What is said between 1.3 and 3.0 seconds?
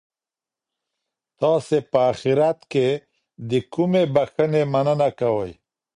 تاسي په اخیرت کي